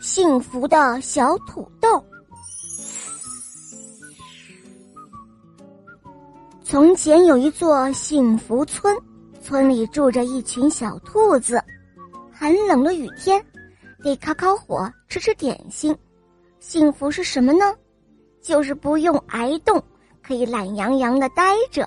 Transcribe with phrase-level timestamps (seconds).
[0.00, 2.02] 幸福的小土豆。
[6.64, 8.96] 从前有一座幸福村，
[9.42, 11.62] 村里住着一群小兔子。
[12.32, 13.44] 寒冷的雨天，
[14.02, 15.94] 得烤烤火，吃吃点心。
[16.60, 17.74] 幸福是什么呢？
[18.40, 19.82] 就是不用挨冻，
[20.22, 21.86] 可以懒洋洋的待着。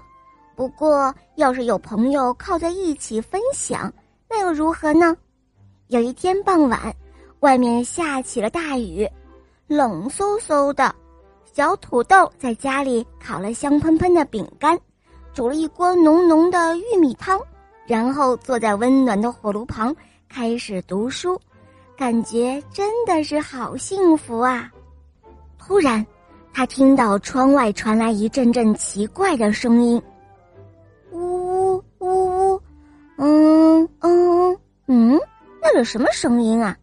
[0.56, 3.92] 不过，要是有朋友靠在一起分享，
[4.30, 5.18] 那又如何呢？
[5.88, 6.96] 有一天傍晚。
[7.44, 9.06] 外面下起了大雨，
[9.68, 10.96] 冷飕飕的。
[11.44, 14.80] 小土豆在家里烤了香喷喷的饼干，
[15.34, 17.38] 煮了一锅浓浓的玉米汤，
[17.86, 19.94] 然后坐在温暖的火炉旁
[20.30, 21.38] 开始读书，
[21.98, 24.72] 感觉真的是好幸福啊！
[25.60, 26.06] 突然，
[26.54, 30.02] 他听到窗外传来一阵阵奇怪的声音：
[31.12, 32.62] 呜呜呜呜，
[33.18, 35.20] 嗯嗯嗯，
[35.62, 36.78] 那是什么声音啊？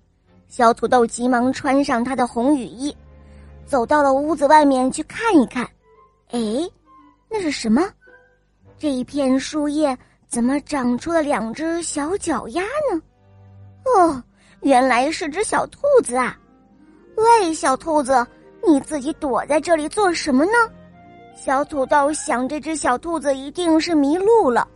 [0.51, 2.95] 小土豆急忙穿上他的红雨衣，
[3.65, 5.63] 走到了屋子外面去看一看。
[6.33, 6.41] 哎，
[7.30, 7.88] 那是什么？
[8.77, 13.01] 这一片树叶怎么长出了两只小脚丫呢？
[13.85, 14.21] 哦，
[14.63, 16.37] 原来是只小兔子啊！
[17.15, 18.27] 喂，小兔子，
[18.67, 20.52] 你自己躲在这里做什么呢？
[21.37, 24.67] 小土豆想，这只小兔子一定是迷路了，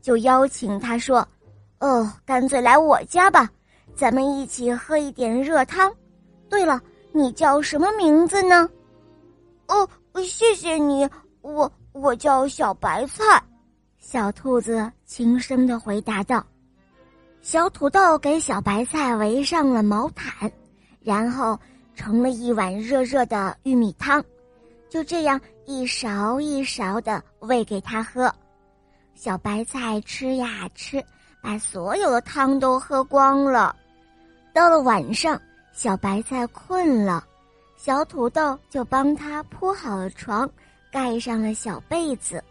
[0.00, 1.26] 就邀请他说
[1.80, 3.50] ：“哦，干脆来我家吧。”
[3.96, 5.90] 咱们一起喝一点热汤。
[6.50, 6.80] 对了，
[7.12, 8.68] 你叫什么名字呢？
[9.68, 9.88] 哦，
[10.22, 11.08] 谢谢你，
[11.40, 13.42] 我我叫小白菜。
[13.98, 16.44] 小兔子轻声的回答道。
[17.40, 20.52] 小土豆给小白菜围上了毛毯，
[21.00, 21.58] 然后
[21.94, 24.22] 盛了一碗热热的玉米汤，
[24.90, 28.32] 就这样一勺一勺的喂给他喝。
[29.14, 31.02] 小白菜吃呀吃，
[31.40, 33.74] 把所有的汤都喝光了。
[34.56, 35.38] 到了晚上，
[35.70, 37.22] 小白菜困了，
[37.76, 40.50] 小土豆就帮他铺好了床，
[40.90, 42.42] 盖上了小被子。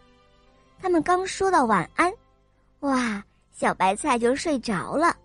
[0.79, 2.13] 他们刚说到晚安，
[2.81, 5.17] 哇，小白菜就睡着了。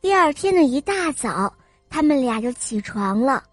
[0.00, 1.52] 第二天的一大早，
[1.90, 3.44] 他们俩就起床了，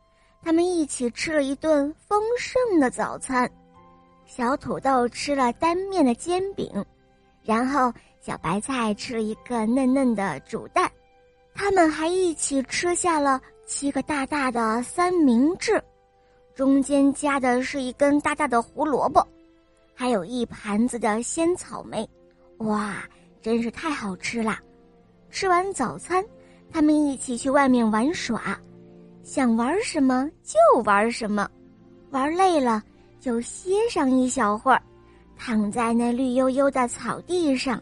[0.41, 3.51] 他们一起吃了一顿丰盛的早餐。
[4.25, 6.85] 小土豆吃了单面的煎饼，
[7.43, 10.89] 然后小白菜吃了一个嫩嫩的煮蛋。
[11.53, 15.81] 他们还一起吃下了七个大大的三明治，
[16.55, 19.25] 中间夹的是一根大大的胡萝卜，
[19.93, 22.09] 还有一盘子的鲜草莓，
[22.59, 23.03] 哇，
[23.41, 24.57] 真是太好吃了！
[25.29, 26.23] 吃完早餐，
[26.71, 28.59] 他们一起去外面玩耍，
[29.23, 31.47] 想玩什么就玩什么，
[32.09, 32.81] 玩累了
[33.19, 34.81] 就歇上一小会儿，
[35.37, 37.79] 躺在那绿油油的草地上，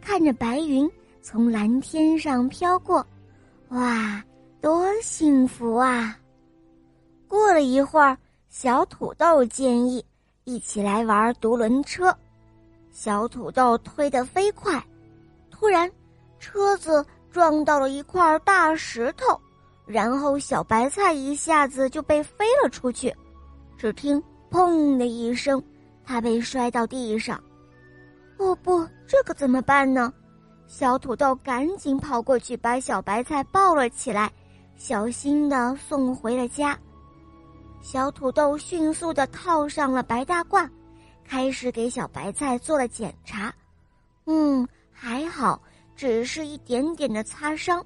[0.00, 0.90] 看着白云
[1.22, 3.06] 从蓝天上飘过。
[3.68, 4.22] 哇，
[4.60, 6.18] 多幸福啊！
[7.28, 8.18] 过了一会儿，
[8.48, 10.04] 小土豆建议
[10.44, 12.14] 一起来玩独轮车。
[12.90, 14.84] 小土豆推得飞快，
[15.48, 15.90] 突然，
[16.40, 19.40] 车子撞到了一块大石头，
[19.86, 23.14] 然后小白菜一下子就被飞了出去。
[23.78, 25.62] 只听“砰”的一声，
[26.04, 27.42] 他被摔到地上。
[28.38, 30.12] 哦不，这可怎么办呢？
[30.74, 34.32] 小土豆赶紧跑过去，把小白菜抱了起来，
[34.74, 36.76] 小心的送回了家。
[37.82, 40.66] 小土豆迅速的套上了白大褂，
[41.28, 43.52] 开始给小白菜做了检查。
[44.24, 45.60] 嗯，还好，
[45.94, 47.84] 只是一点点的擦伤。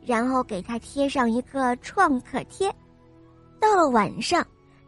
[0.00, 2.74] 然后给他贴上一个创可贴。
[3.60, 4.42] 到了晚上，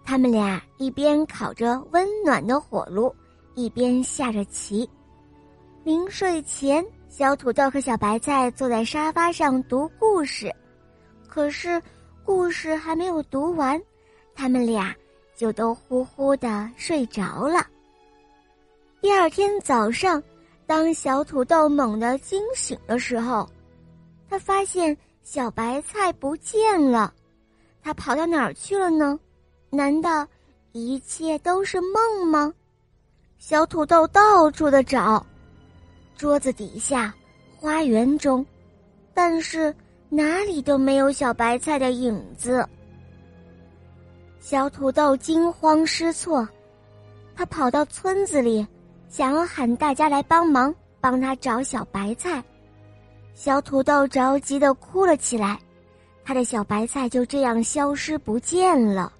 [0.07, 3.15] 他们俩一边烤着温暖的火炉，
[3.55, 4.89] 一边下着棋。
[5.85, 6.83] 临睡前。
[7.09, 10.55] 小土豆和小白菜坐在沙发上读故事，
[11.27, 11.81] 可是
[12.25, 13.81] 故事还没有读完，
[14.35, 14.95] 他们俩
[15.35, 17.67] 就都呼呼的睡着了。
[19.01, 20.23] 第二天早上，
[20.67, 23.49] 当小土豆猛地惊醒的时候，
[24.29, 27.15] 他发现小白菜不见了，
[27.83, 29.19] 他跑到哪儿去了呢？
[29.71, 30.27] 难道
[30.73, 32.53] 一切都是梦吗？
[33.39, 35.25] 小土豆到处的找。
[36.17, 37.15] 桌子底下，
[37.55, 38.45] 花园中，
[39.13, 39.75] 但是
[40.09, 42.67] 哪里都没有小白菜的影子。
[44.41, 46.49] 小土豆惊慌失措，
[47.35, 48.67] 他跑到村子里，
[49.11, 52.43] 想要喊大家来帮忙，帮他找小白菜。
[53.35, 55.59] 小土豆着急的哭了起来，
[56.25, 59.13] 他的小白菜就这样消失不见了。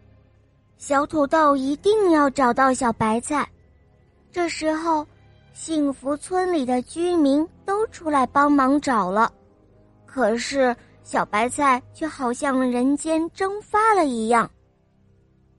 [0.79, 3.47] 小土豆一定要找到小白菜。
[4.33, 5.07] 这时候。
[5.59, 9.33] 幸福村里的居民都出来帮忙找了，
[10.05, 14.49] 可是小白菜却好像人间蒸发了一样。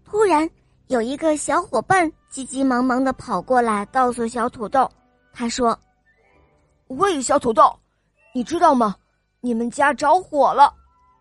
[0.05, 0.47] 突然，
[0.85, 4.88] 有一个小伙伴急急忙忙的跑过来，告诉小土豆
[5.33, 5.77] ：“他说，
[6.89, 7.63] 喂，小土豆，
[8.35, 8.95] 你知道吗？
[9.41, 10.71] 你们家着火了，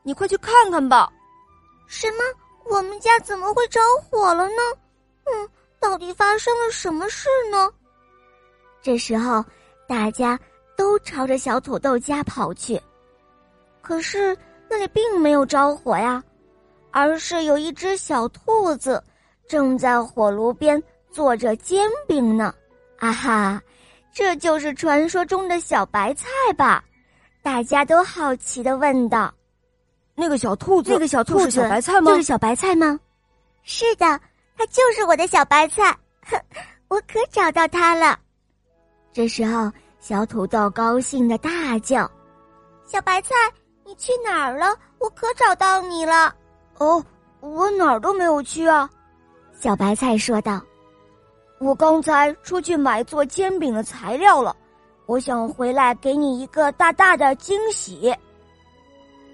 [0.02, 1.10] 你快去看看吧。
[1.88, 2.18] ”“什么？
[2.70, 4.62] 我们家怎么会着火了呢？
[5.24, 5.48] 嗯，
[5.80, 7.72] 到底发生了什么事呢？”
[8.86, 9.44] 这时候，
[9.88, 10.38] 大家
[10.76, 12.80] 都朝着小土豆家跑去，
[13.82, 14.38] 可是
[14.70, 16.22] 那里并没有着火呀。
[16.92, 19.02] 而是有一只小兔子，
[19.48, 20.80] 正在火炉边
[21.10, 22.54] 做着煎饼呢，
[23.00, 23.60] 啊哈，
[24.14, 26.84] 这就是传说中的小白菜吧？
[27.42, 29.34] 大家都好奇的问道
[30.14, 32.12] ：“那个小兔子，那个小兔子，小白菜吗？
[32.12, 33.00] 就是小白菜吗
[33.64, 34.06] ？”“是的，
[34.56, 35.90] 它就是我的小白菜，
[36.22, 36.40] 哼
[36.86, 38.16] 我可找到它了。”
[39.16, 42.10] 这时候，小土豆高兴的大叫
[42.84, 43.34] ：“小白菜，
[43.82, 44.76] 你去哪儿了？
[44.98, 46.34] 我可找到你了！”
[46.76, 47.02] 哦，
[47.40, 48.90] 我哪儿都没有去啊，
[49.58, 50.60] 小白菜说道。
[51.60, 54.54] 我刚才出去买做煎饼的材料了，
[55.06, 58.14] 我想回来给你一个大大的惊喜。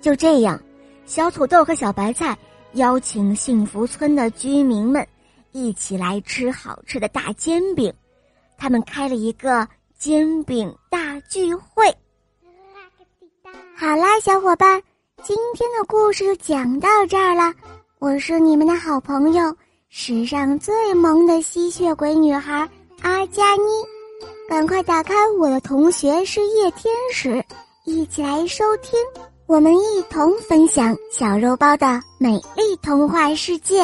[0.00, 0.62] 就这样，
[1.06, 2.38] 小土豆和小白菜
[2.74, 5.04] 邀请幸福村的居民们
[5.50, 7.92] 一起来吃好吃的大煎饼，
[8.62, 9.66] 他们开了一个
[9.98, 11.84] 煎饼大聚会。
[13.76, 14.80] 好啦，小伙伴。
[15.24, 17.52] 今天的故事就讲到这儿了，
[17.98, 19.56] 我是你们的好朋友，
[19.88, 22.68] 史上最萌的吸血鬼女孩
[23.00, 23.64] 阿佳妮，
[24.48, 27.44] 赶快打开我的同学是夜天使，
[27.84, 28.96] 一起来收听，
[29.46, 33.82] 我们一同分享小肉包的美丽童话世界。